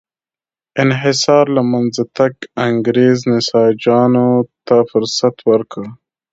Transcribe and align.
انحصار 0.83 1.45
له 1.55 1.61
منځه 1.71 2.03
تګ 2.17 2.33
انګرېز 2.67 3.17
نساجانو 3.31 4.27
ته 4.67 4.77
فرصت 4.89 5.35
ورکړ. 5.51 5.83